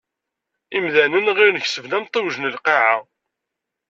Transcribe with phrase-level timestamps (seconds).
[0.77, 2.97] Imdanen ɣillen kesben amtiweg n Lqaεa.